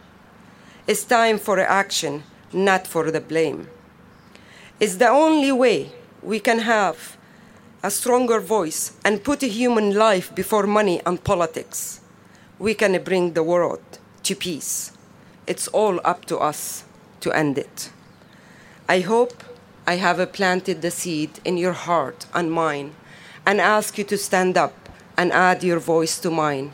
It's 0.88 1.04
time 1.04 1.38
for 1.38 1.60
action, 1.60 2.24
not 2.54 2.88
for 2.88 3.12
the 3.12 3.20
blame. 3.20 3.68
It's 4.80 4.96
the 4.96 5.10
only 5.10 5.52
way 5.52 5.92
we 6.24 6.40
can 6.40 6.60
have 6.60 7.18
a 7.84 7.92
stronger 7.92 8.40
voice 8.40 8.94
and 9.04 9.22
put 9.22 9.44
a 9.44 9.48
human 9.48 9.96
life 9.96 10.34
before 10.34 10.66
money 10.66 11.02
and 11.06 11.22
politics. 11.22 12.00
We 12.58 12.74
can 12.74 13.04
bring 13.04 13.34
the 13.34 13.44
world 13.44 13.97
to 14.28 14.36
peace. 14.36 14.92
It's 15.48 15.70
all 15.70 16.02
up 16.04 16.26
to 16.26 16.38
us 16.38 16.84
to 17.22 17.32
end 17.32 17.58
it. 17.58 17.90
I 18.90 19.00
hope 19.00 19.44
I 19.86 19.96
have 19.96 20.34
planted 20.34 20.82
the 20.82 20.92
seed 20.92 21.40
in 21.46 21.58
your 21.58 21.72
heart 21.72 22.26
and 22.34 22.52
mine 22.52 22.94
and 23.46 23.62
ask 23.62 23.98
you 23.98 24.04
to 24.04 24.18
stand 24.18 24.58
up 24.58 24.90
and 25.18 25.32
add 25.32 25.64
your 25.64 25.80
voice 25.80 26.20
to 26.20 26.30
mine. 26.30 26.74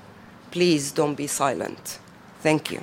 Please 0.50 0.92
don't 0.92 1.14
be 1.14 1.28
silent. 1.28 2.00
Thank 2.42 2.72
you. 2.72 2.82